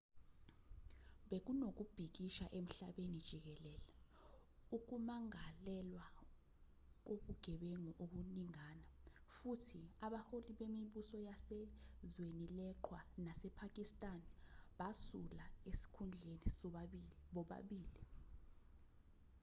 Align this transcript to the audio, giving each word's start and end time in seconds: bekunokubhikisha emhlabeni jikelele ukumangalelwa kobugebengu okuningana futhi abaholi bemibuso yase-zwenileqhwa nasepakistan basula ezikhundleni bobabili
bekunokubhikisha 1.29 2.45
emhlabeni 2.59 3.17
jikelele 3.27 3.75
ukumangalelwa 4.77 6.07
kobugebengu 7.07 7.91
okuningana 8.03 8.87
futhi 9.37 9.81
abaholi 10.05 10.51
bemibuso 10.59 11.15
yase-zwenileqhwa 11.27 12.99
nasepakistan 13.25 14.19
basula 14.79 15.45
ezikhundleni 15.69 17.05
bobabili 17.33 18.03